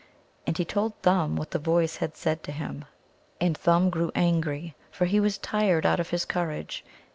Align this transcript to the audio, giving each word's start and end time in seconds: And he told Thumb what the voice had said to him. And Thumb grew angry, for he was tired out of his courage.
And 0.47 0.57
he 0.57 0.65
told 0.65 0.93
Thumb 1.03 1.35
what 1.35 1.51
the 1.51 1.59
voice 1.59 1.97
had 1.97 2.17
said 2.17 2.41
to 2.45 2.51
him. 2.51 2.85
And 3.39 3.55
Thumb 3.55 3.91
grew 3.91 4.11
angry, 4.15 4.73
for 4.89 5.05
he 5.05 5.19
was 5.19 5.37
tired 5.37 5.85
out 5.85 5.99
of 5.99 6.09
his 6.09 6.25
courage. 6.25 6.83